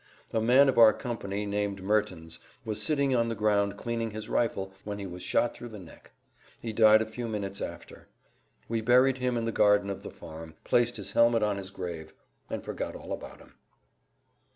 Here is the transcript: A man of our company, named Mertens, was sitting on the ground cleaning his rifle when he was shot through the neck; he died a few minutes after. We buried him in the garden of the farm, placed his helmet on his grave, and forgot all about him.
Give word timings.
A 0.33 0.41
man 0.41 0.67
of 0.67 0.79
our 0.79 0.93
company, 0.93 1.45
named 1.45 1.83
Mertens, 1.83 2.39
was 2.65 2.81
sitting 2.81 3.15
on 3.15 3.29
the 3.29 3.35
ground 3.35 3.77
cleaning 3.77 4.09
his 4.09 4.29
rifle 4.29 4.73
when 4.83 4.97
he 4.97 5.05
was 5.05 5.21
shot 5.21 5.53
through 5.53 5.67
the 5.67 5.77
neck; 5.77 6.09
he 6.59 6.73
died 6.73 7.03
a 7.03 7.05
few 7.05 7.27
minutes 7.27 7.61
after. 7.61 8.07
We 8.67 8.81
buried 8.81 9.19
him 9.19 9.37
in 9.37 9.45
the 9.45 9.51
garden 9.51 9.91
of 9.91 10.01
the 10.01 10.09
farm, 10.09 10.55
placed 10.63 10.97
his 10.97 11.11
helmet 11.11 11.43
on 11.43 11.57
his 11.57 11.69
grave, 11.69 12.15
and 12.49 12.63
forgot 12.63 12.95
all 12.95 13.13
about 13.13 13.41
him. 13.41 13.53